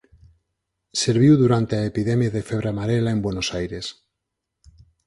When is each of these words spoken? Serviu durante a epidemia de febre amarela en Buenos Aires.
Serviu 1.03 1.33
durante 1.43 1.73
a 1.77 1.87
epidemia 1.91 2.33
de 2.35 2.45
febre 2.49 2.67
amarela 2.69 3.11
en 3.15 3.23
Buenos 3.25 3.47
Aires. 3.59 3.85